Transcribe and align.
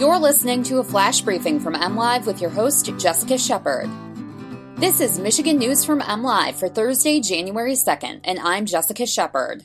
You're 0.00 0.18
listening 0.18 0.62
to 0.62 0.78
a 0.78 0.82
flash 0.82 1.20
briefing 1.20 1.60
from 1.60 1.74
MLive 1.74 2.24
with 2.24 2.40
your 2.40 2.48
host, 2.48 2.90
Jessica 2.96 3.36
Shepard. 3.36 3.90
This 4.76 4.98
is 4.98 5.18
Michigan 5.18 5.58
News 5.58 5.84
from 5.84 6.00
MLive 6.00 6.54
for 6.54 6.70
Thursday, 6.70 7.20
January 7.20 7.74
2nd, 7.74 8.20
and 8.24 8.38
I'm 8.38 8.64
Jessica 8.64 9.04
Shepard. 9.04 9.62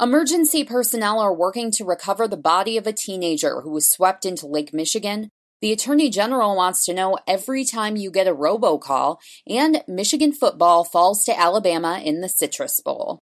Emergency 0.00 0.64
personnel 0.64 1.20
are 1.20 1.32
working 1.32 1.70
to 1.70 1.84
recover 1.84 2.26
the 2.26 2.36
body 2.36 2.76
of 2.76 2.88
a 2.88 2.92
teenager 2.92 3.60
who 3.60 3.70
was 3.70 3.88
swept 3.88 4.24
into 4.24 4.48
Lake 4.48 4.74
Michigan. 4.74 5.30
The 5.60 5.70
Attorney 5.70 6.10
General 6.10 6.56
wants 6.56 6.84
to 6.86 6.92
know 6.92 7.16
every 7.28 7.64
time 7.64 7.94
you 7.94 8.10
get 8.10 8.26
a 8.26 8.34
robocall, 8.34 9.18
and 9.46 9.84
Michigan 9.86 10.32
football 10.32 10.82
falls 10.82 11.24
to 11.26 11.38
Alabama 11.38 12.02
in 12.04 12.22
the 12.22 12.28
Citrus 12.28 12.80
Bowl. 12.80 13.20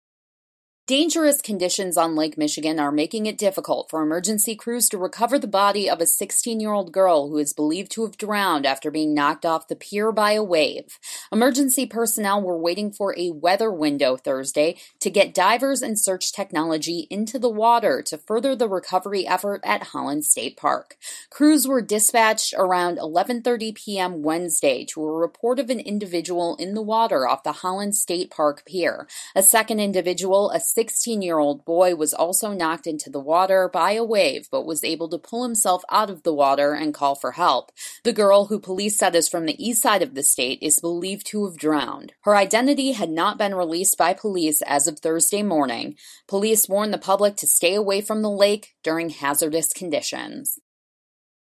Dangerous 0.88 1.42
conditions 1.42 1.98
on 1.98 2.16
Lake 2.16 2.38
Michigan 2.38 2.80
are 2.80 2.94
making 2.94 3.26
it 3.26 3.38
difficult 3.38 3.90
for 3.90 4.02
emergency 4.02 4.56
crews 4.56 4.88
to 4.88 4.98
recover 4.98 5.38
the 5.38 5.46
body 5.46 5.90
of 5.90 6.00
a 6.00 6.06
16 6.06 6.62
year 6.62 6.72
old 6.72 6.94
girl 6.94 7.28
who 7.28 7.38
is 7.40 7.52
believed 7.52 7.92
to 7.92 8.04
have 8.04 8.18
drowned 8.18 8.66
after 8.66 8.90
being 8.90 9.14
knocked 9.14 9.46
off 9.46 9.68
the 9.68 9.76
pier 9.76 10.14
by 10.14 10.32
a 10.32 10.42
wave. 10.42 10.98
Emergency 11.30 11.86
personnel 11.86 12.42
were 12.42 12.58
waiting 12.58 12.90
for 12.90 13.14
a 13.20 13.32
weather 13.32 13.70
window 13.70 14.16
Thursday 14.16 14.78
to 15.02 15.10
get 15.10 15.34
divers 15.34 15.82
and 15.82 16.00
search 16.00 16.32
technology 16.32 17.06
into 17.10 17.38
the 17.38 17.50
water 17.50 18.02
to 18.04 18.18
further 18.18 18.56
the 18.56 18.70
recovery 18.70 19.28
effort 19.28 19.60
at 19.66 19.88
Holland 19.88 20.24
State 20.24 20.56
Park. 20.56 20.96
Crews 21.30 21.68
were 21.68 21.82
dispatched 21.82 22.54
around 22.58 22.98
11:30 22.98 23.76
p.m. 23.76 24.24
Wednesday 24.24 24.86
to 24.86 25.04
a 25.04 25.12
report 25.12 25.60
of 25.60 25.70
an 25.70 25.82
individual 25.82 26.56
in 26.56 26.76
the 26.76 26.82
water 26.82 27.28
off 27.28 27.44
the 27.44 27.52
Holland 27.52 27.94
State 27.94 28.32
Park 28.32 28.64
pier. 28.66 29.06
A 29.36 29.44
second 29.44 29.82
individual, 29.82 30.50
a 30.52 30.62
16 30.78 31.24
year 31.24 31.40
old 31.40 31.66
boy 31.66 31.96
was 31.96 32.14
also 32.14 32.54
knocked 32.54 32.86
into 32.86 33.10
the 33.10 33.20
water 33.20 33.68
by 33.68 33.94
a 33.94 34.04
wave 34.04 34.48
but 34.52 34.64
was 34.64 34.84
able 34.84 35.10
to 35.10 35.18
pull 35.18 35.42
himself 35.42 35.82
out 35.90 36.12
of 36.12 36.22
the 36.22 36.32
water 36.32 36.74
and 36.74 36.94
call 36.94 37.16
for 37.16 37.32
help. 37.32 37.72
The 38.04 38.14
girl, 38.14 38.46
who 38.46 38.60
police 38.60 38.96
said 38.96 39.16
is 39.16 39.28
from 39.28 39.48
the 39.48 39.58
east 39.58 39.82
side 39.82 40.04
of 40.04 40.14
the 40.14 40.22
state, 40.22 40.60
is 40.62 40.80
believed 40.80 41.26
to 41.32 41.46
have 41.46 41.58
drowned. 41.58 42.14
Her 42.26 42.36
identity 42.36 42.92
had 42.92 43.10
not 43.10 43.40
been 43.40 43.56
released 43.56 43.98
by 43.98 44.14
police 44.14 44.62
as 44.68 44.86
of 44.86 45.00
Thursday 45.00 45.42
morning. 45.42 45.96
Police 46.28 46.70
warned 46.70 46.94
the 46.94 47.00
public 47.00 47.38
to 47.38 47.48
stay 47.48 47.74
away 47.74 48.02
from 48.02 48.22
the 48.22 48.30
lake 48.30 48.76
during 48.84 49.10
hazardous 49.10 49.74
conditions. 49.74 50.60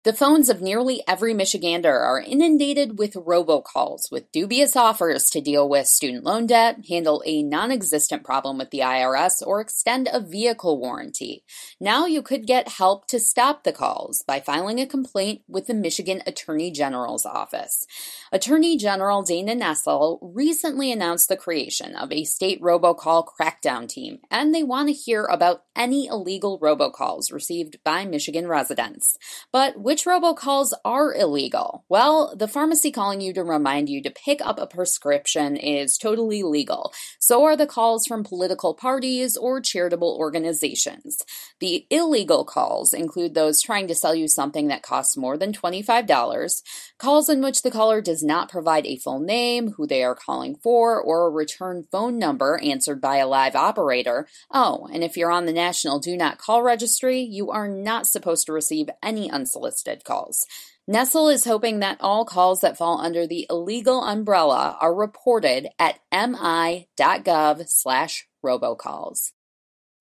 The 0.03 0.13
phones 0.13 0.49
of 0.49 0.63
nearly 0.63 1.03
every 1.07 1.35
Michigander 1.35 1.85
are 1.85 2.19
inundated 2.19 2.97
with 2.97 3.13
robocalls 3.13 4.11
with 4.11 4.31
dubious 4.31 4.75
offers 4.75 5.29
to 5.29 5.41
deal 5.41 5.69
with 5.69 5.85
student 5.85 6.23
loan 6.23 6.47
debt, 6.47 6.85
handle 6.89 7.21
a 7.23 7.43
non 7.43 7.71
existent 7.71 8.23
problem 8.23 8.57
with 8.57 8.71
the 8.71 8.79
IRS, 8.79 9.45
or 9.45 9.61
extend 9.61 10.09
a 10.11 10.19
vehicle 10.19 10.79
warranty. 10.79 11.43
Now 11.79 12.07
you 12.07 12.23
could 12.23 12.47
get 12.47 12.67
help 12.67 13.05
to 13.09 13.19
stop 13.19 13.63
the 13.63 13.71
calls 13.71 14.23
by 14.23 14.39
filing 14.39 14.79
a 14.79 14.87
complaint 14.87 15.43
with 15.47 15.67
the 15.67 15.75
Michigan 15.75 16.23
Attorney 16.25 16.71
General's 16.71 17.27
office. 17.27 17.85
Attorney 18.31 18.77
General 18.77 19.21
Dana 19.21 19.53
Nessel 19.55 20.17
recently 20.23 20.91
announced 20.91 21.29
the 21.29 21.37
creation 21.37 21.95
of 21.95 22.11
a 22.11 22.23
state 22.23 22.59
robocall 22.59 23.23
crackdown 23.39 23.87
team, 23.87 24.17
and 24.31 24.51
they 24.51 24.63
want 24.63 24.87
to 24.87 24.93
hear 24.93 25.25
about 25.25 25.61
any 25.75 26.07
illegal 26.07 26.59
robocalls 26.59 27.31
received 27.31 27.77
by 27.83 28.03
Michigan 28.03 28.47
residents. 28.47 29.15
But 29.51 29.79
which 29.91 30.05
robocalls 30.05 30.71
are 30.85 31.13
illegal? 31.13 31.83
Well, 31.89 32.33
the 32.33 32.47
pharmacy 32.47 32.93
calling 32.93 33.19
you 33.19 33.33
to 33.33 33.43
remind 33.43 33.89
you 33.89 34.01
to 34.03 34.09
pick 34.09 34.39
up 34.39 34.57
a 34.57 34.65
prescription 34.65 35.57
is 35.57 35.97
totally 35.97 36.43
legal. 36.43 36.93
So 37.19 37.43
are 37.43 37.57
the 37.57 37.67
calls 37.67 38.07
from 38.07 38.23
political 38.23 38.73
parties 38.73 39.35
or 39.35 39.59
charitable 39.59 40.15
organizations. 40.17 41.23
The 41.59 41.87
illegal 41.89 42.45
calls 42.45 42.93
include 42.93 43.33
those 43.33 43.61
trying 43.61 43.89
to 43.89 43.95
sell 43.95 44.15
you 44.15 44.29
something 44.29 44.69
that 44.69 44.81
costs 44.81 45.17
more 45.17 45.35
than 45.35 45.51
$25, 45.51 46.61
calls 46.97 47.27
in 47.27 47.41
which 47.41 47.61
the 47.61 47.69
caller 47.69 47.99
does 47.99 48.23
not 48.23 48.49
provide 48.49 48.85
a 48.85 48.95
full 48.95 49.19
name, 49.19 49.73
who 49.73 49.85
they 49.85 50.03
are 50.05 50.15
calling 50.15 50.55
for, 50.55 51.01
or 51.01 51.27
a 51.27 51.29
return 51.29 51.85
phone 51.91 52.17
number 52.17 52.61
answered 52.63 53.01
by 53.01 53.17
a 53.17 53.27
live 53.27 53.57
operator. 53.57 54.25
Oh, 54.51 54.87
and 54.93 55.03
if 55.03 55.17
you're 55.17 55.31
on 55.31 55.47
the 55.47 55.51
National 55.51 55.99
Do 55.99 56.15
Not 56.15 56.37
Call 56.37 56.63
Registry, 56.63 57.19
you 57.19 57.51
are 57.51 57.67
not 57.67 58.07
supposed 58.07 58.45
to 58.45 58.53
receive 58.53 58.89
any 59.03 59.29
unsolicited 59.29 59.80
calls. 60.03 60.45
Nessel 60.89 61.31
is 61.33 61.45
hoping 61.45 61.79
that 61.79 61.97
all 61.99 62.25
calls 62.25 62.61
that 62.61 62.77
fall 62.77 62.99
under 62.99 63.27
the 63.27 63.45
illegal 63.49 64.03
umbrella 64.03 64.77
are 64.81 64.93
reported 64.93 65.67
at 65.79 65.99
mi.gov 66.11 67.69
slash 67.69 68.27
robocalls. 68.43 69.31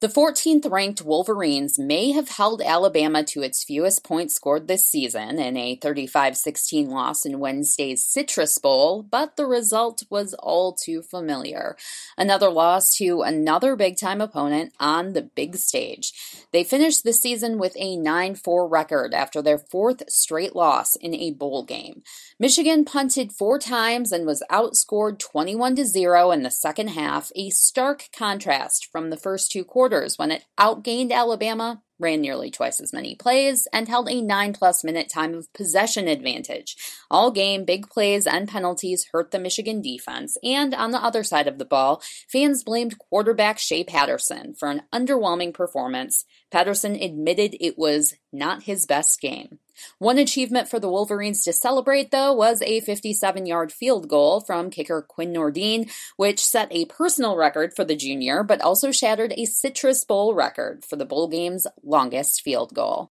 The 0.01 0.09
14th 0.09 0.71
ranked 0.71 1.03
Wolverines 1.03 1.79
may 1.79 2.13
have 2.13 2.31
held 2.31 2.63
Alabama 2.63 3.23
to 3.25 3.43
its 3.43 3.63
fewest 3.63 4.03
points 4.03 4.35
scored 4.35 4.67
this 4.67 4.89
season 4.89 5.39
in 5.39 5.59
a 5.59 5.77
35 5.77 6.39
16 6.39 6.89
loss 6.89 7.27
in 7.27 7.39
Wednesday's 7.39 8.03
Citrus 8.03 8.57
Bowl, 8.57 9.03
but 9.03 9.37
the 9.37 9.45
result 9.45 10.05
was 10.09 10.33
all 10.33 10.73
too 10.73 11.03
familiar. 11.03 11.77
Another 12.17 12.49
loss 12.49 12.97
to 12.97 13.21
another 13.21 13.77
big 13.77 13.99
time 13.99 14.23
opponent 14.23 14.73
on 14.81 15.13
the 15.13 15.21
big 15.21 15.57
stage. 15.57 16.15
They 16.51 16.65
finished 16.65 17.05
the 17.05 17.13
season 17.13 17.59
with 17.59 17.77
a 17.77 17.99
9 17.99 18.37
4 18.37 18.67
record 18.67 19.13
after 19.13 19.43
their 19.43 19.59
fourth 19.59 20.05
straight 20.09 20.57
loss 20.57 20.97
in 20.97 21.15
a 21.15 21.33
bowl 21.33 21.63
game. 21.63 22.03
Michigan 22.39 22.87
punted 22.87 23.33
four 23.33 23.59
times 23.59 24.13
and 24.13 24.25
was 24.25 24.43
outscored 24.51 25.19
21 25.19 25.77
0 25.77 26.31
in 26.31 26.43
the 26.43 26.51
second 26.51 26.89
half, 26.89 27.31
a 27.37 27.51
stark 27.51 28.09
contrast 28.17 28.89
from 28.91 29.11
the 29.11 29.19
first 29.19 29.53
two 29.53 29.63
quarters 29.63 29.90
quarters 29.91 30.17
when 30.17 30.31
it 30.31 30.45
outgained 30.59 31.11
Alabama, 31.11 31.83
ran 31.99 32.21
nearly 32.21 32.51
twice 32.51 32.81
as 32.81 32.93
many 32.93 33.17
plays, 33.17 33.67
and 33.73 33.89
held 33.89 34.09
a 34.09 34.23
9 34.23 34.53
plus 34.53 34.85
minute 34.85 35.11
time 35.13 35.35
of 35.35 35.53
possession 35.53 36.07
advantage. 36.07 36.77
All 37.11 37.33
game, 37.33 37.65
big 37.65 37.91
plays 37.91 38.27
and 38.27 38.49
penalties 38.49 39.07
hurt 39.13 39.33
the 39.33 39.41
Michigan 39.41 39.83
defense, 39.83 40.37
and 40.45 40.75
on 40.75 40.93
the 40.93 41.03
other 41.03 41.25
side 41.25 41.49
of 41.49 41.59
the 41.59 41.65
ball, 41.65 42.01
fans 42.29 42.63
blamed 42.63 42.99
quarterback 42.99 43.59
Shea 43.59 43.83
Patterson 43.83 44.55
for 44.55 44.71
an 44.71 44.83
underwhelming 44.95 45.53
performance. 45.53 46.25
Patterson 46.53 46.95
admitted 46.95 47.57
it 47.61 47.77
was 47.77 48.15
not 48.33 48.65
his 48.65 48.87
best 48.87 49.21
game. 49.21 49.59
One 49.99 50.19
achievement 50.19 50.69
for 50.69 50.79
the 50.79 50.91
Wolverines 50.91 51.43
to 51.45 51.53
celebrate, 51.53 52.11
though, 52.11 52.33
was 52.33 52.63
a 52.63 52.81
57 52.81 53.47
yard 53.47 53.73
field 53.73 54.09
goal 54.09 54.41
from 54.41 54.71
kicker 54.71 55.03
Quinn 55.03 55.33
Nordin, 55.33 55.91
which 56.17 56.45
set 56.45 56.69
a 56.71 56.85
personal 56.87 57.37
record 57.37 57.75
for 57.75 57.85
the 57.85 57.97
junior, 57.97 58.43
but 58.43 58.61
also 58.61 58.93
shattered 58.93 59.33
a 59.37 59.47
Citrus 59.47 60.05
Bowl 60.05 60.35
record 60.35 60.85
for 60.85 60.97
the 60.97 61.07
bowl 61.07 61.29
game's 61.29 61.67
longest 61.83 62.43
field 62.43 62.75
goal. 62.75 63.11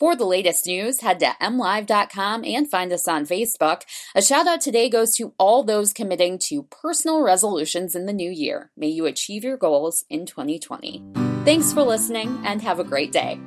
For 0.00 0.16
the 0.16 0.24
latest 0.24 0.66
news, 0.66 1.00
head 1.00 1.20
to 1.20 1.36
mlive.com 1.40 2.44
and 2.44 2.68
find 2.68 2.92
us 2.92 3.06
on 3.06 3.26
Facebook. 3.26 3.82
A 4.16 4.22
shout 4.22 4.48
out 4.48 4.60
today 4.60 4.90
goes 4.90 5.14
to 5.16 5.32
all 5.38 5.62
those 5.62 5.92
committing 5.92 6.38
to 6.40 6.64
personal 6.64 7.22
resolutions 7.22 7.94
in 7.94 8.06
the 8.06 8.12
new 8.12 8.30
year. 8.30 8.72
May 8.76 8.88
you 8.88 9.06
achieve 9.06 9.44
your 9.44 9.56
goals 9.56 10.04
in 10.10 10.26
2020. 10.26 11.04
Thanks 11.44 11.72
for 11.72 11.82
listening 11.82 12.42
and 12.44 12.60
have 12.60 12.80
a 12.80 12.84
great 12.84 13.12
day. 13.12 13.38